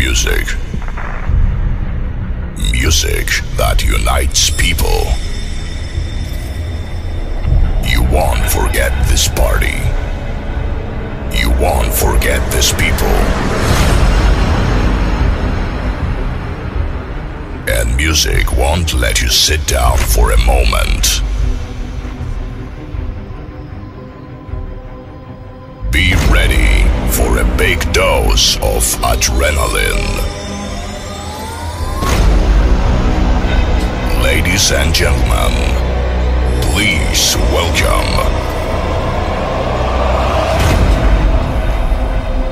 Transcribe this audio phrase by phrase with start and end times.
[0.00, 0.46] music.
[2.72, 3.28] Music
[3.58, 5.04] that unites people.
[7.86, 9.76] You won't forget this party.
[11.38, 13.16] You won't forget these people.
[17.68, 21.20] And music won't let you sit down for a moment.
[27.60, 30.08] Big dose of adrenaline.
[34.22, 35.52] Ladies and gentlemen,
[36.72, 38.12] please welcome.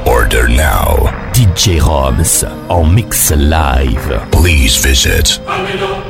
[0.07, 0.97] Order now.
[1.33, 4.29] DJ Roms en mix live.
[4.31, 6.03] Please visit Ameno,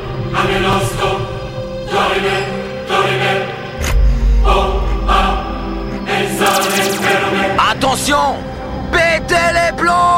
[9.88, 10.17] pueblo.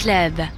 [0.00, 0.49] Club.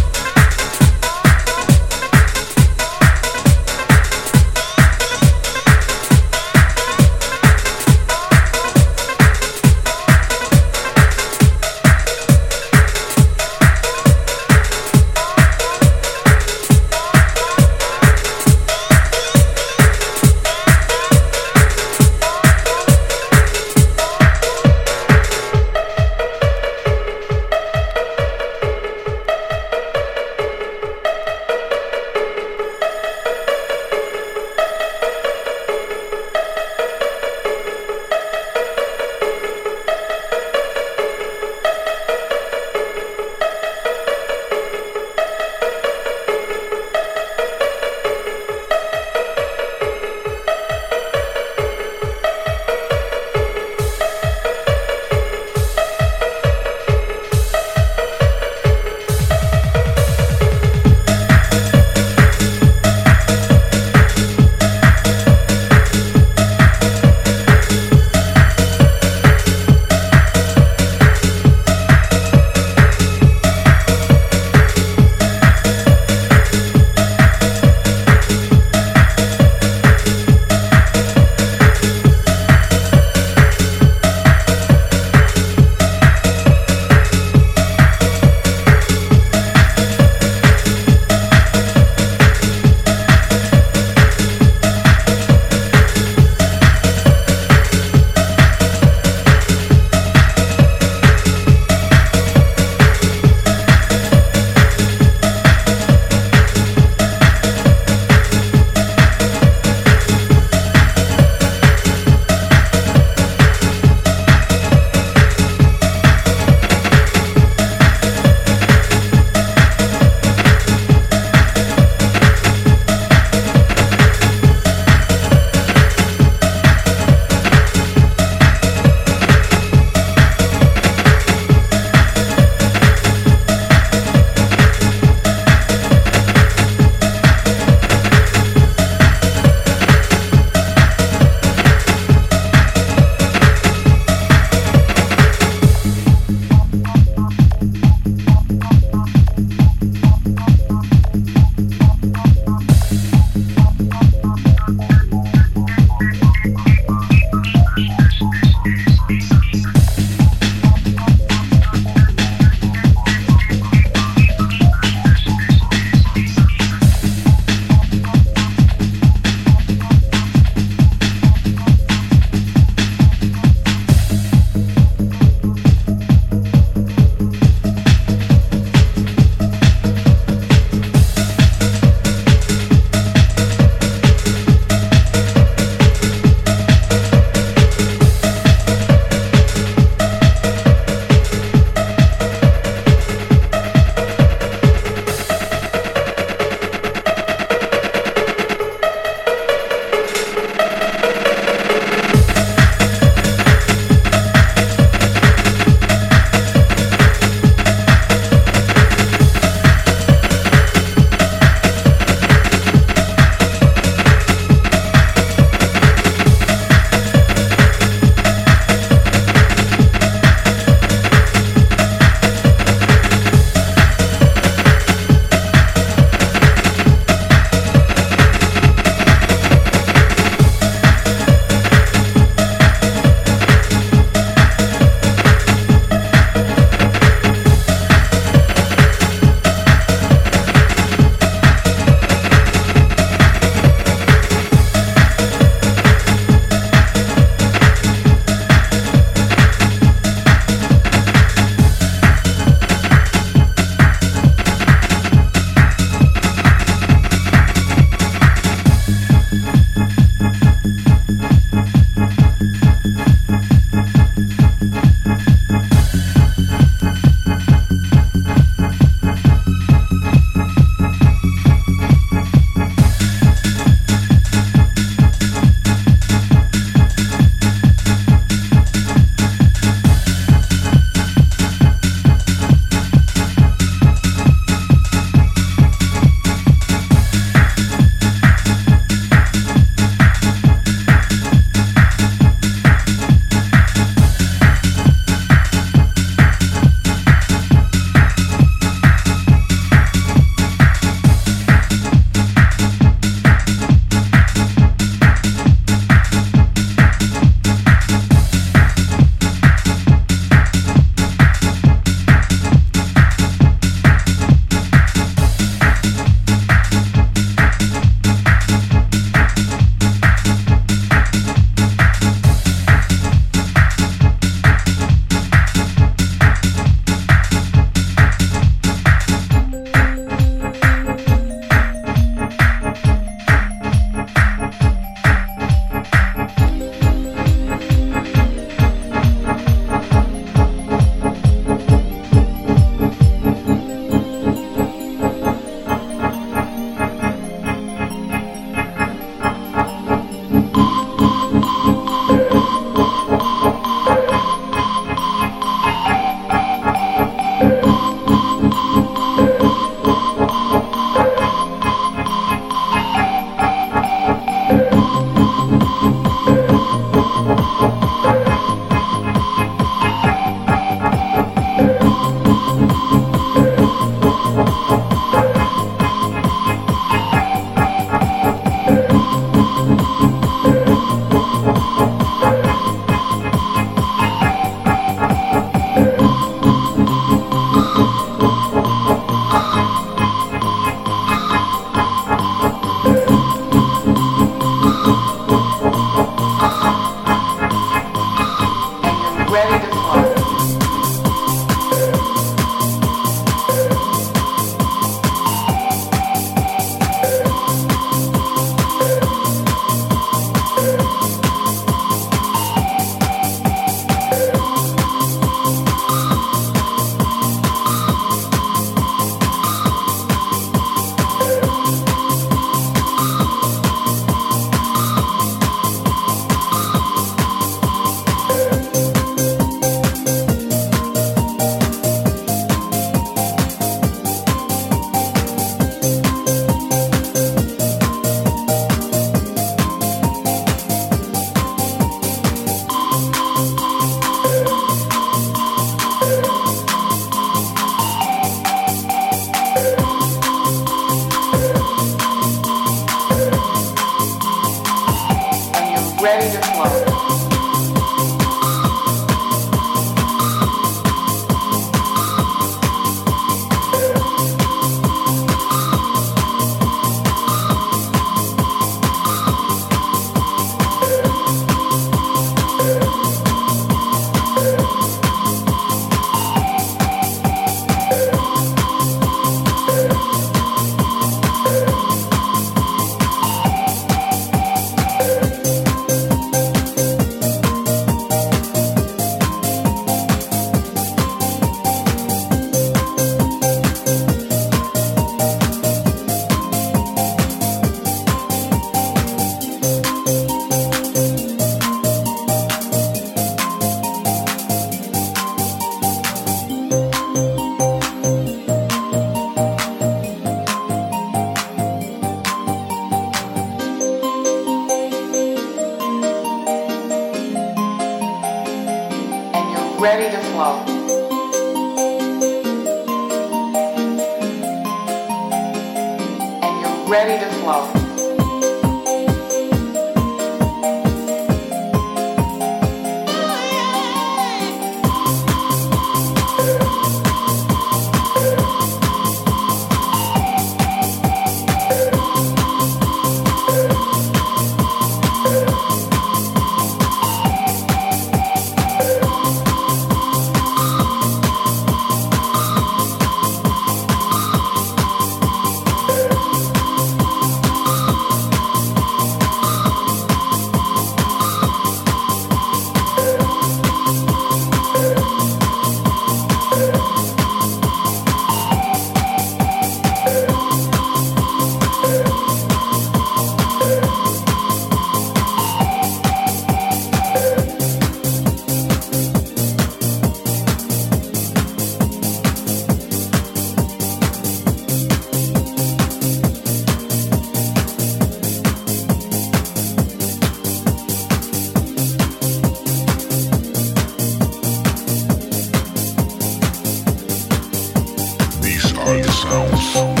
[599.21, 600.00] Sounds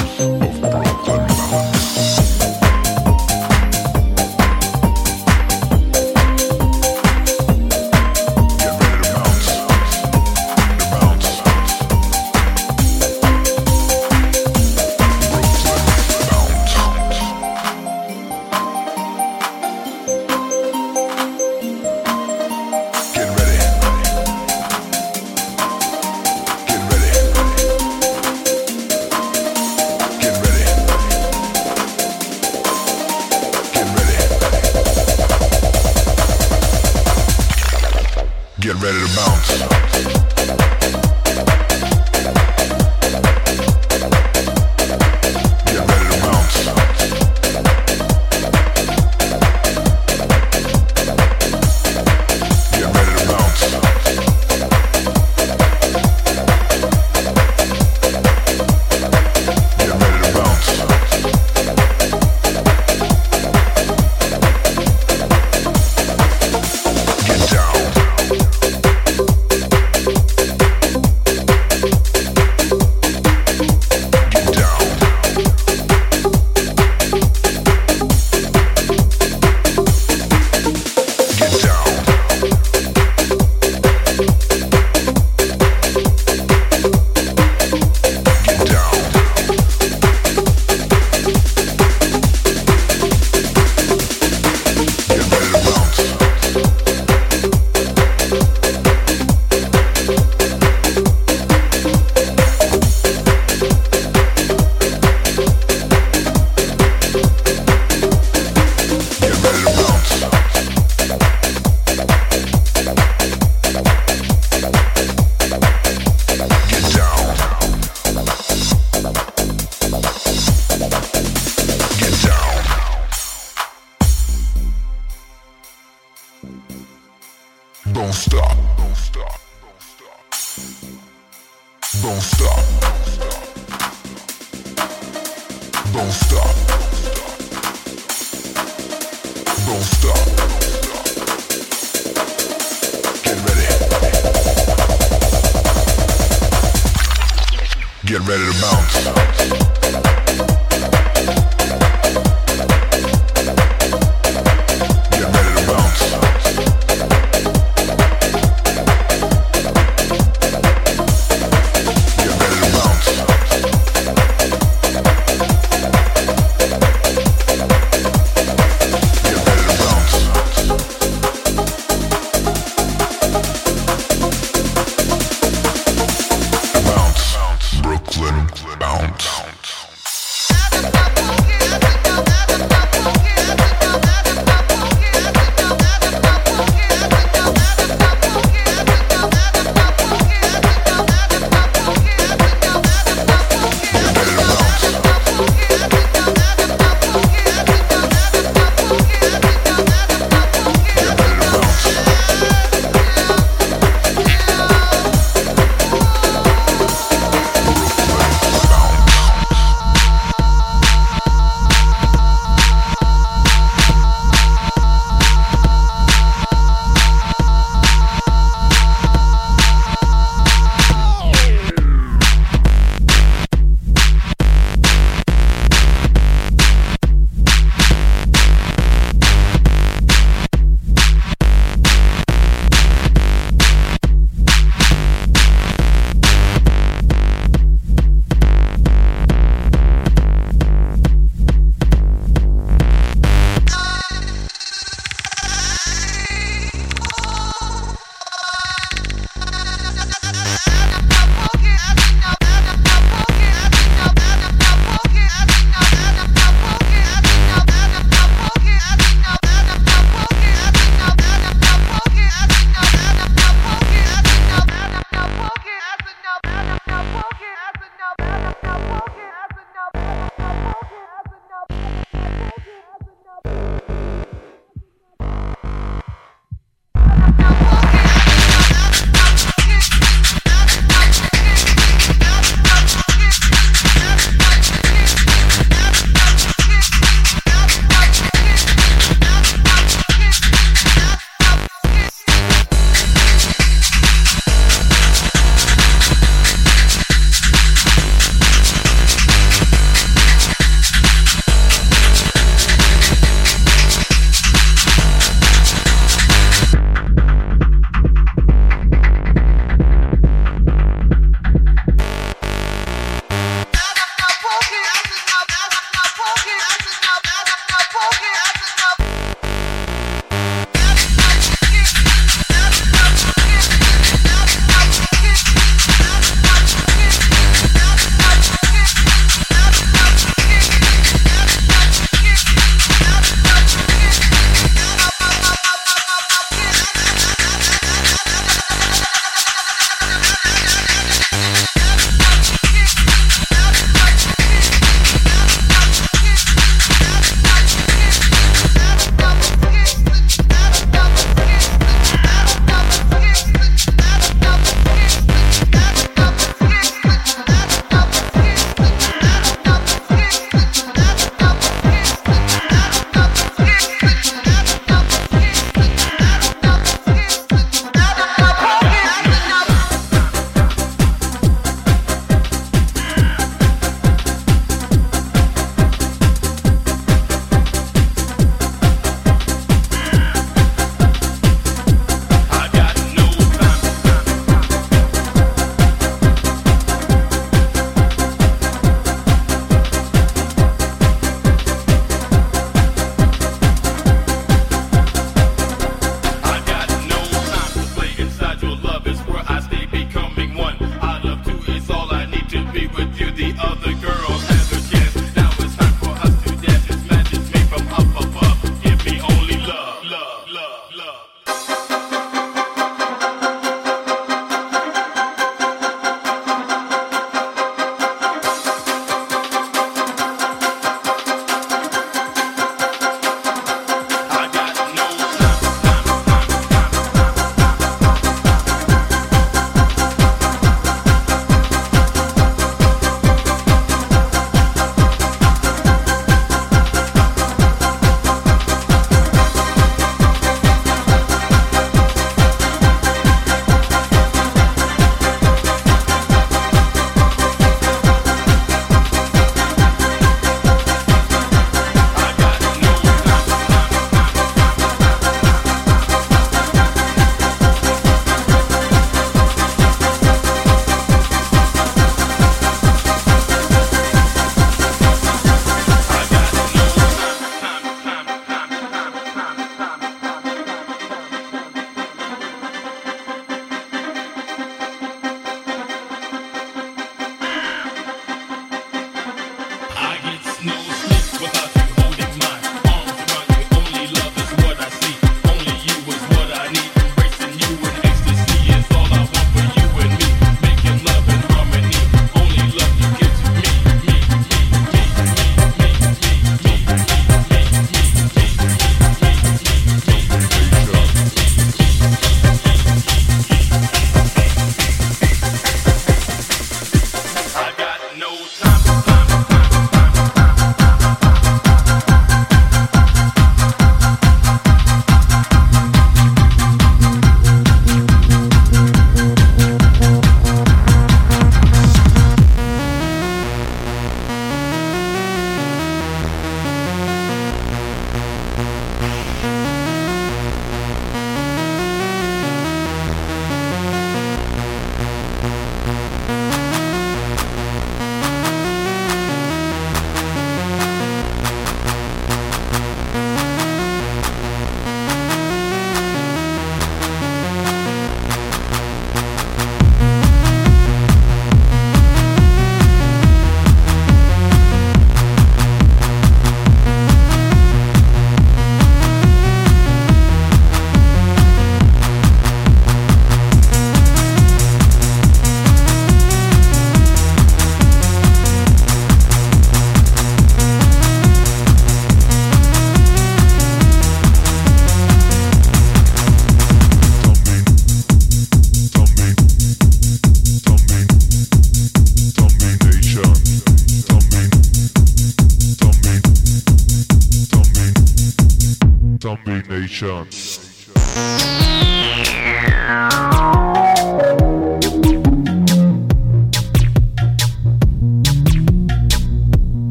[590.01, 590.30] Colors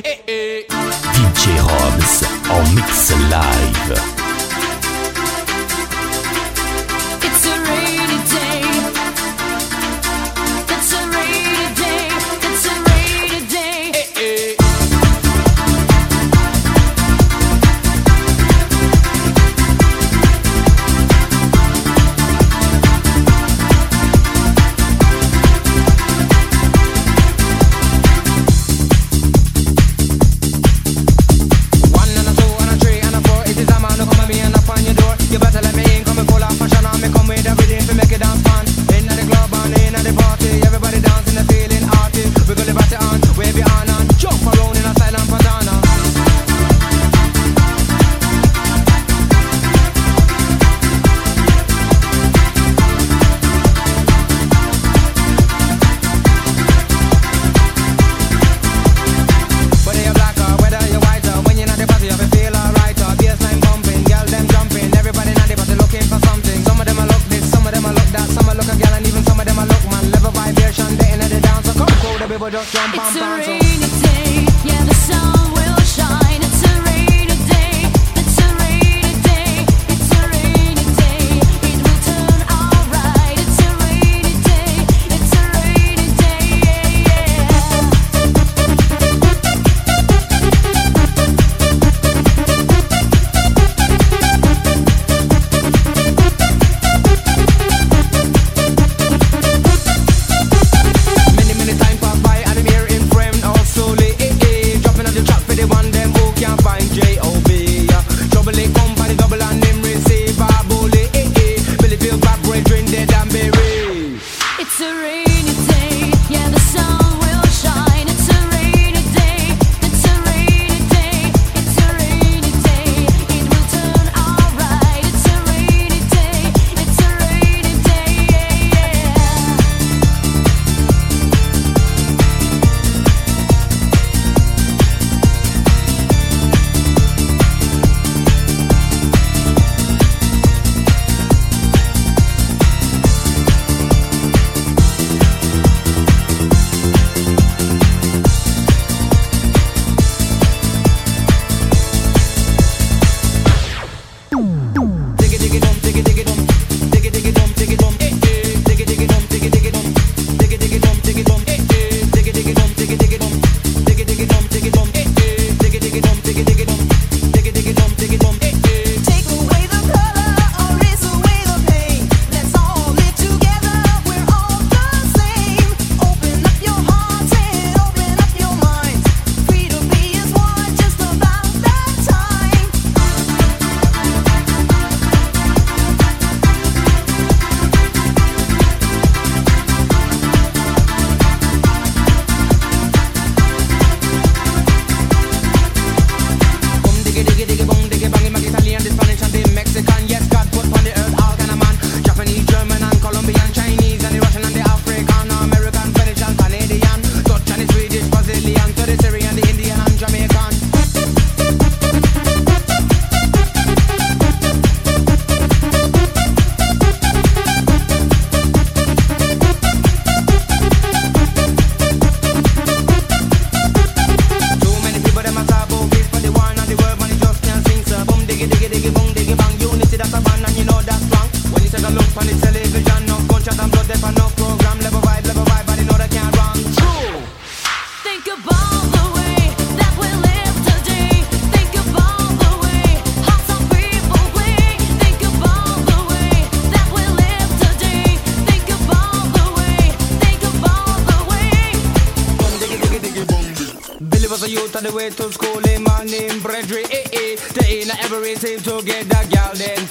[0.00, 4.21] DJ Roms en mix live.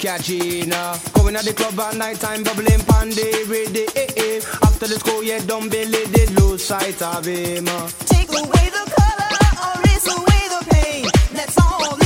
[0.02, 0.98] Catchina.
[1.14, 4.42] Going at the club at night time, bubbling pandy with the eh eh.
[4.64, 7.66] After the school, yeah, don't believe they lose sight of him.
[8.08, 9.32] Take away the color,
[9.62, 11.06] or erase away the pain.
[11.34, 12.01] That's all.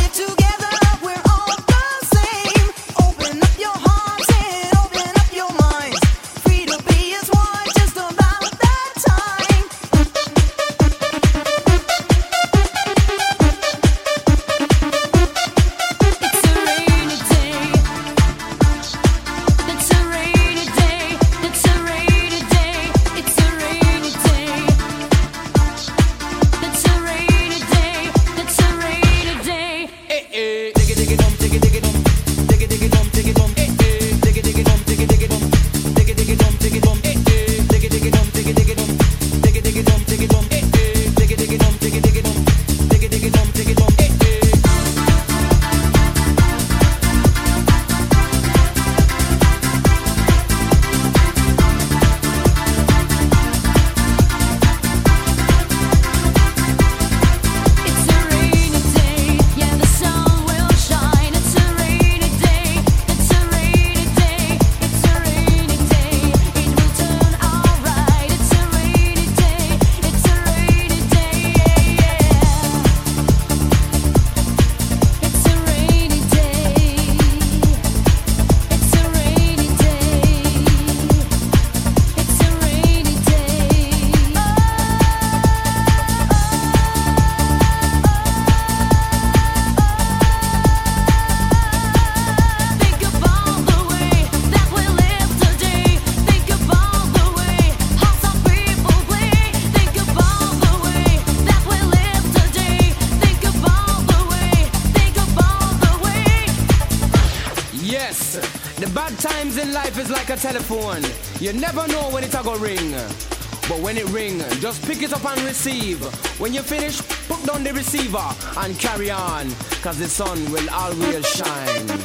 [115.56, 116.04] receive.
[116.38, 118.28] When you finish, put down the receiver
[118.58, 119.50] and carry on,
[119.82, 122.05] cause the sun will always shine.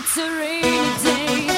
[0.00, 1.57] It's a rainy day.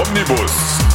[0.00, 0.89] Omnibus.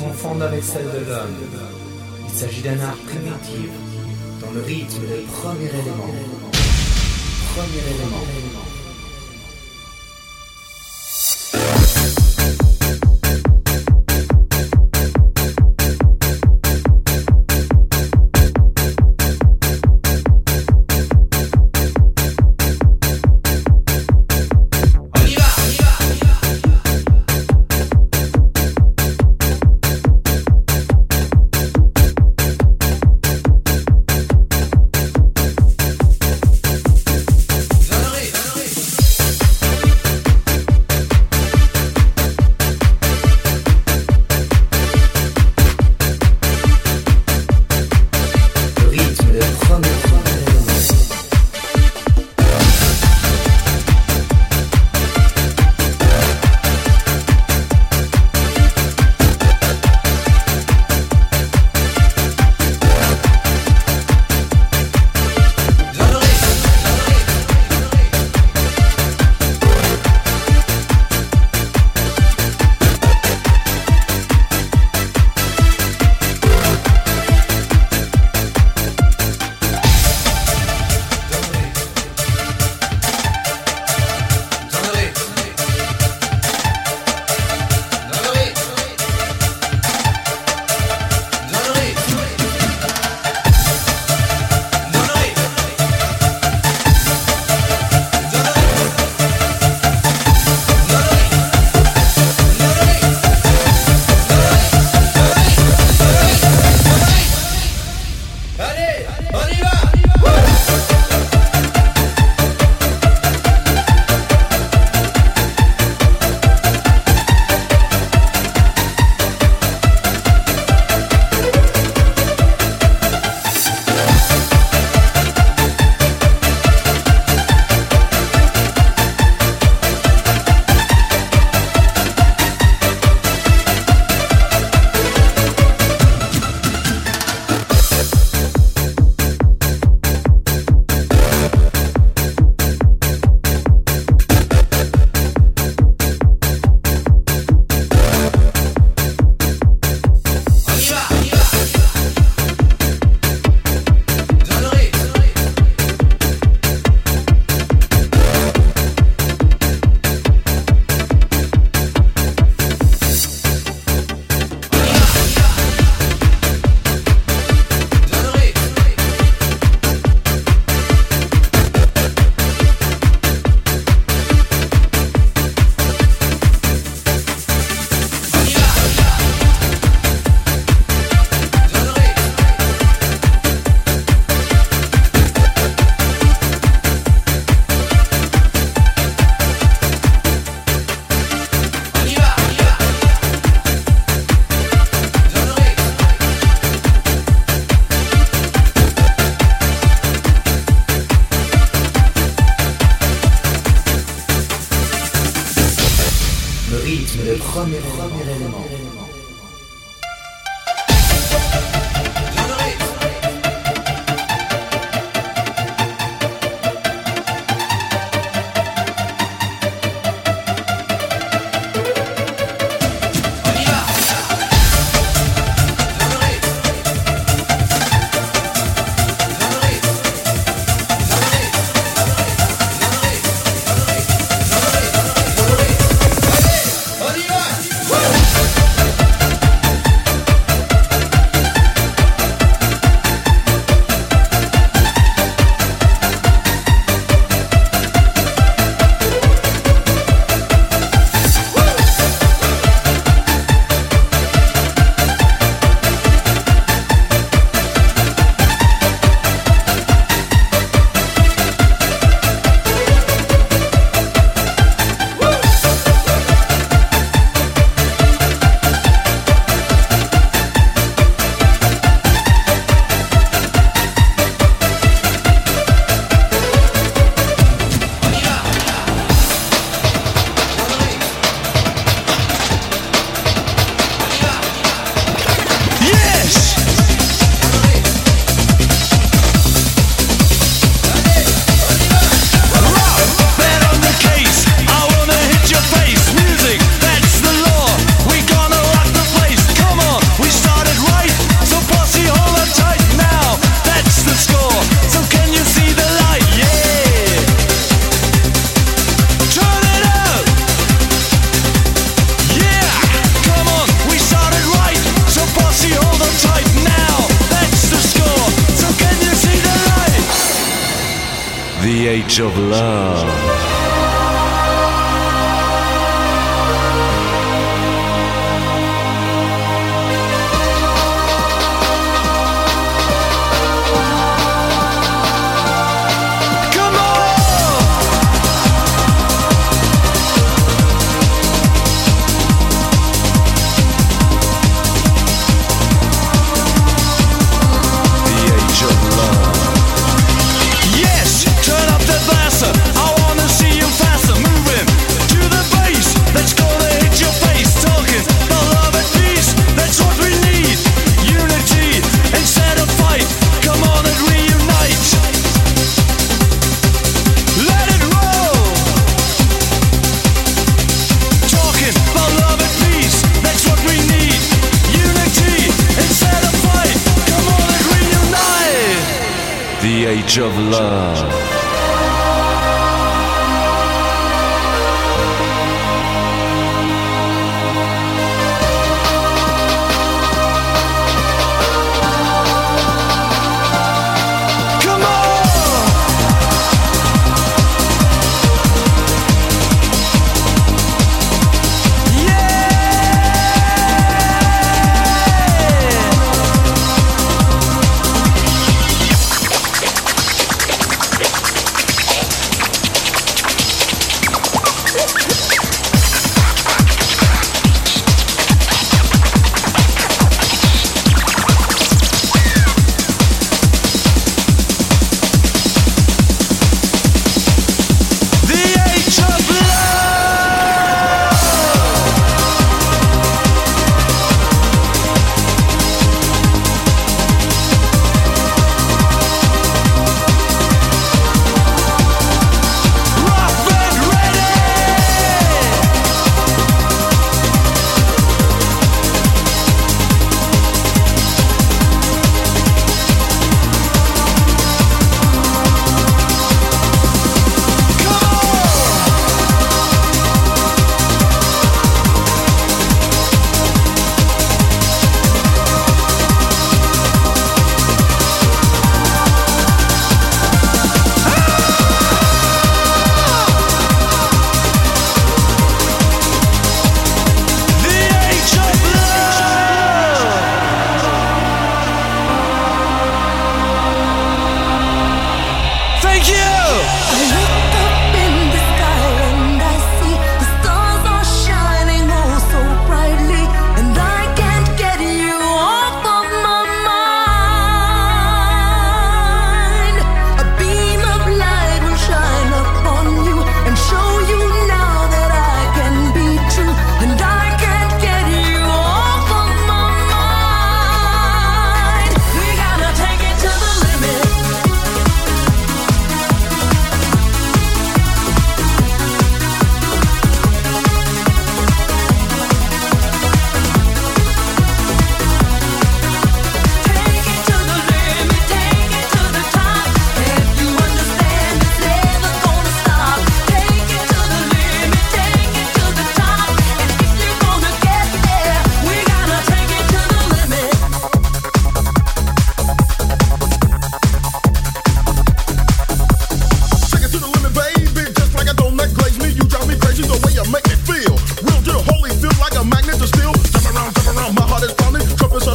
[0.00, 1.19] confondre avec celle de l'homme.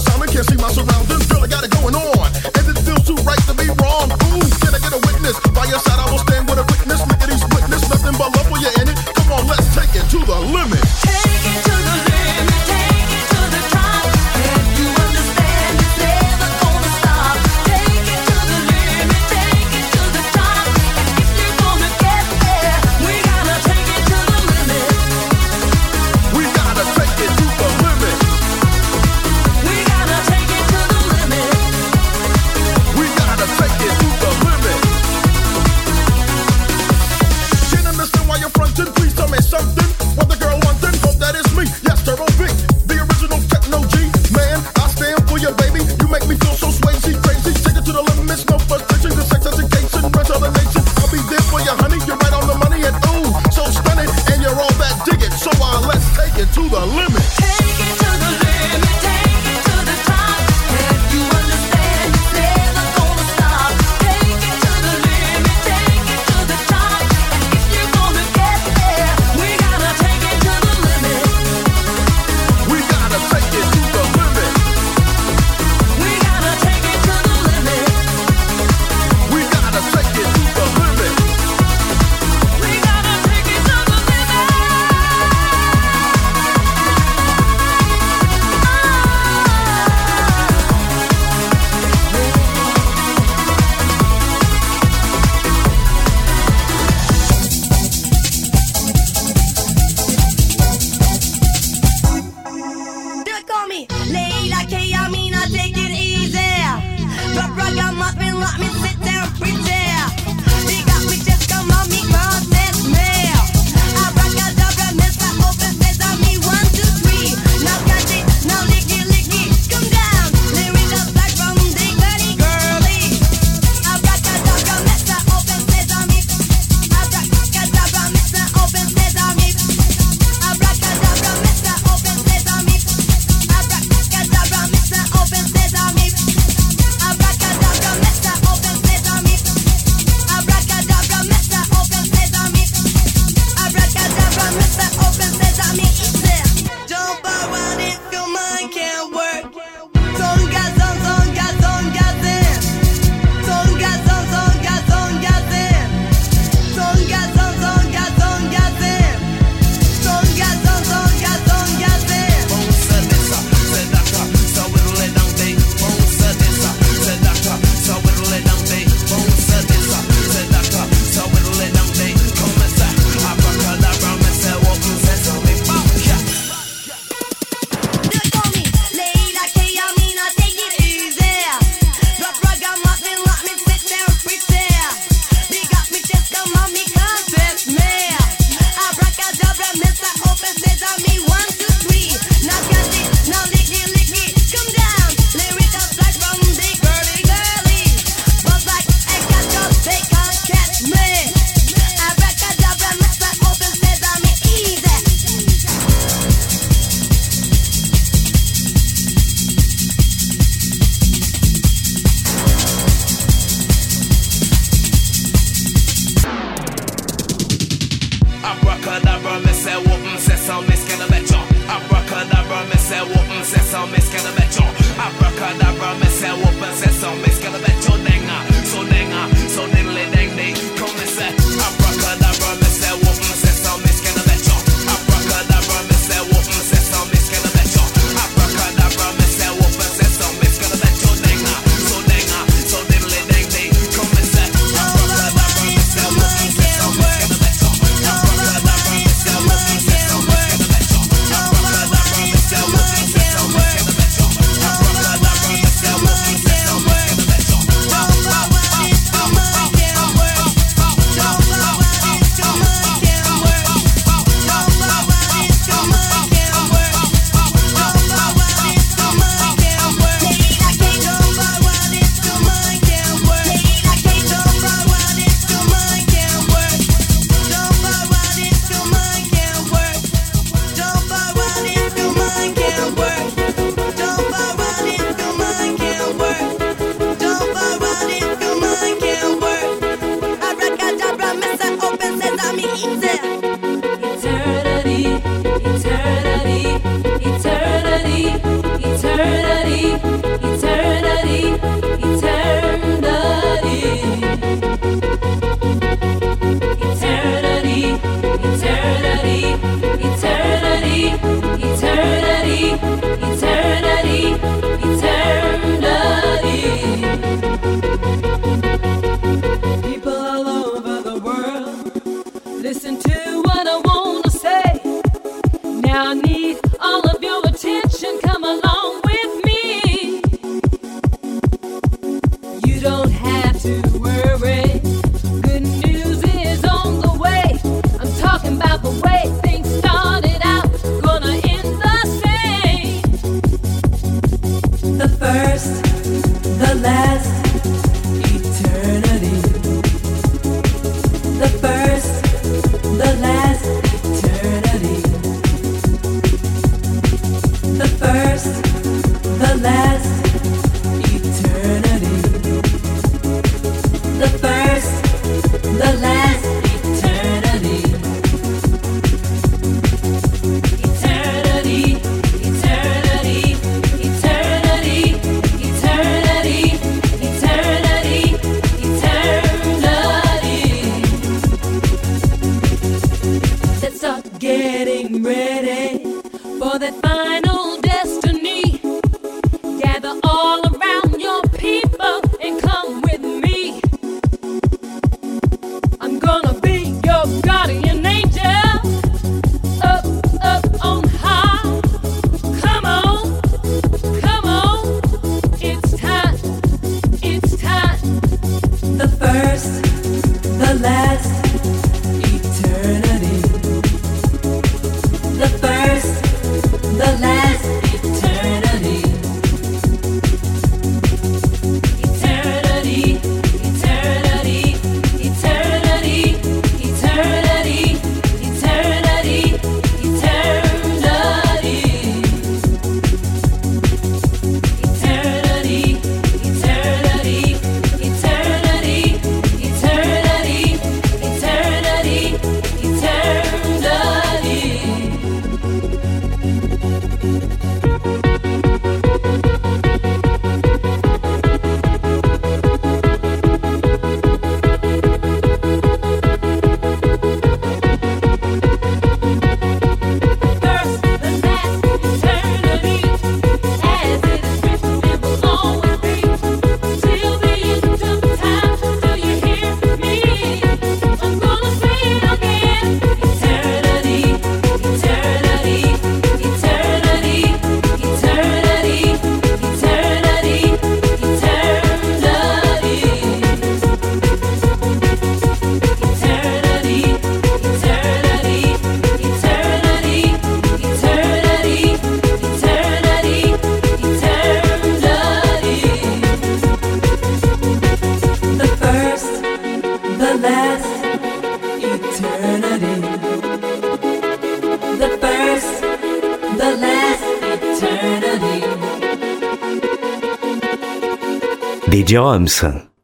[0.08, 1.15] I can't see my surroundings.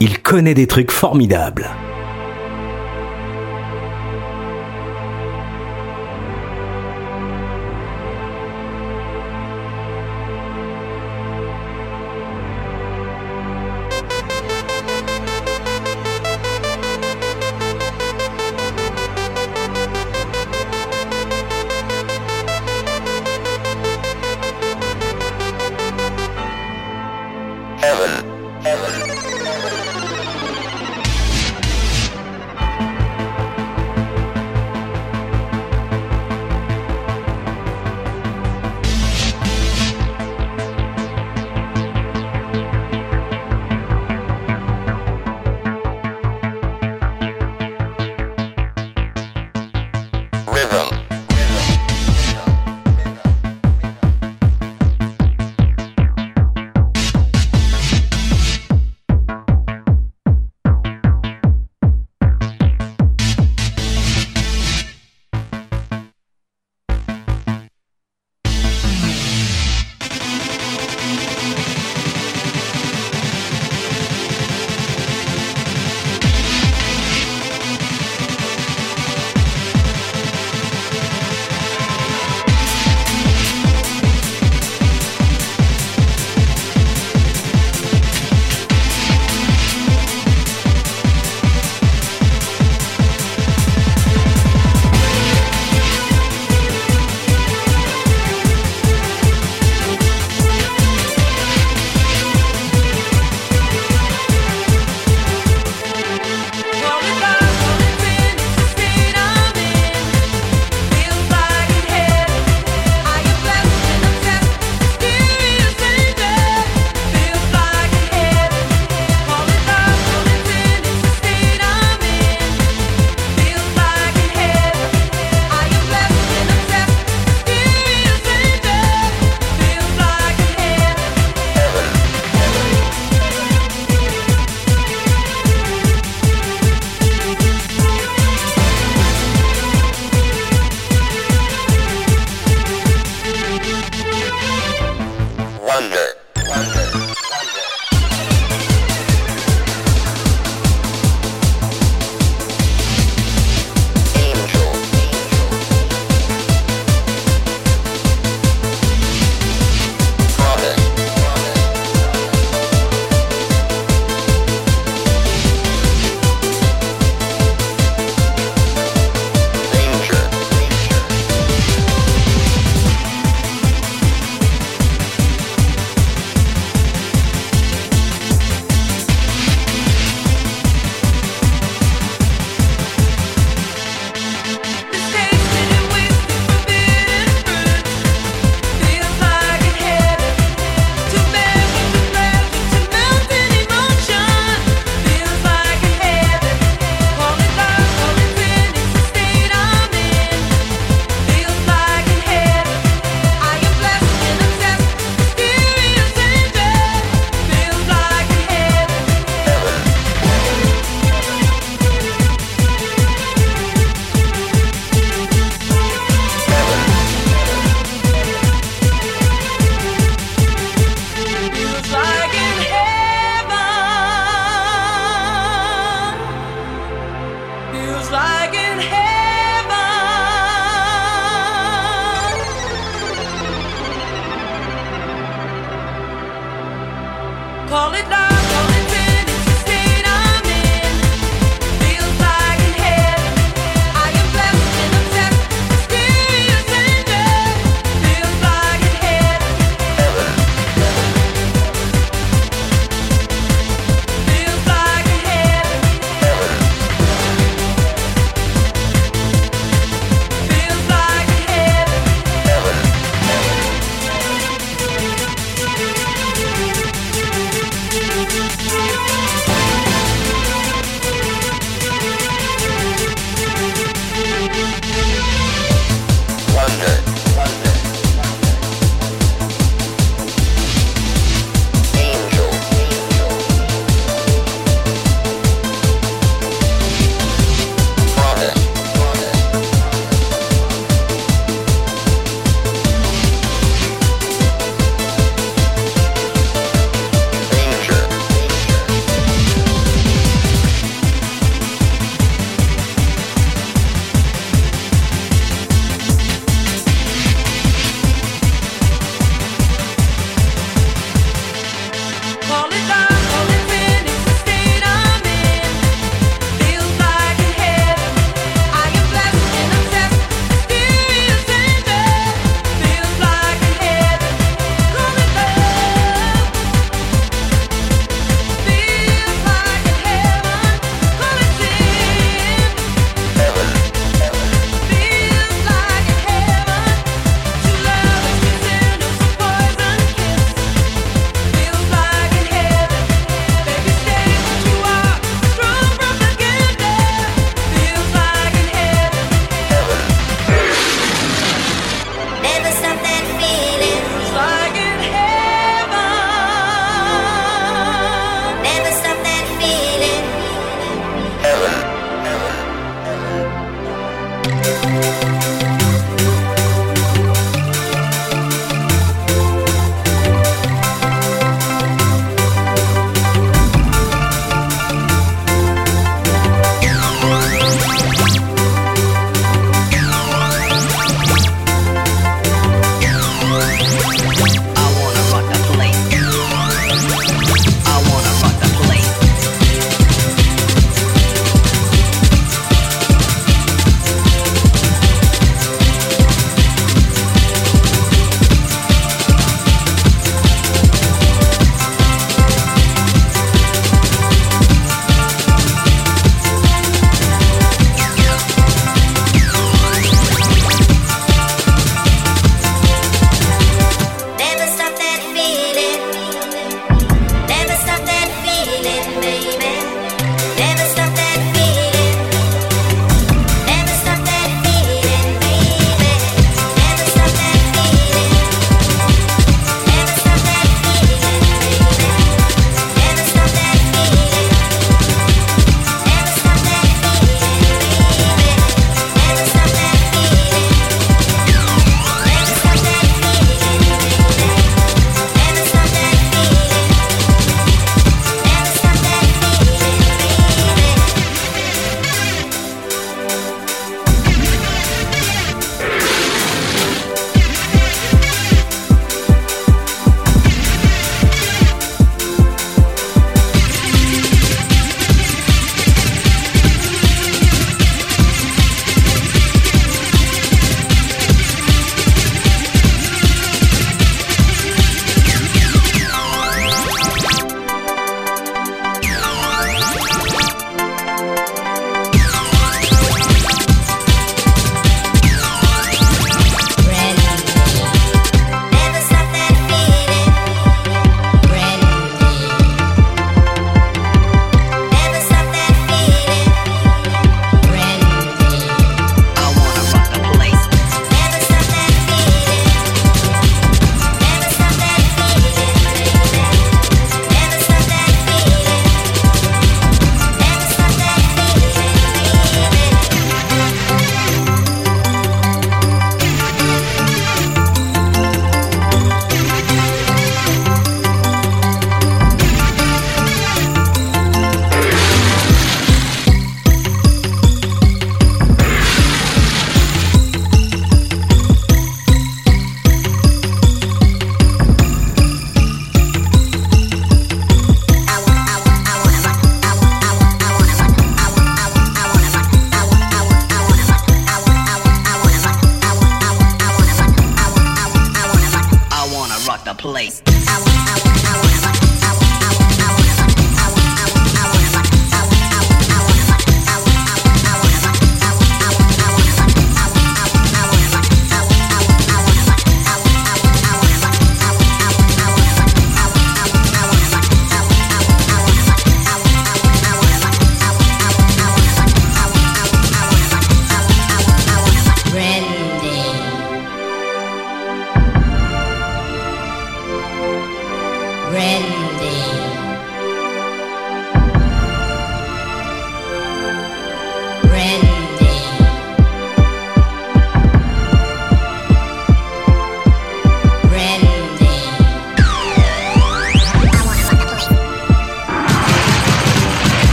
[0.00, 1.70] Il connaît des trucs formidables.